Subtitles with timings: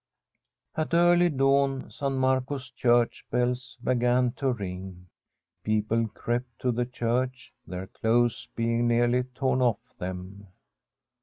[0.75, 5.09] At early dawn San Marco's Church bells began to ring.
[5.63, 10.47] People crept to the church, their clothes being nearly torn off them.